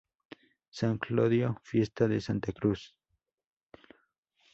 [0.71, 2.95] San Clodio: fiesta de la Santa Cruz.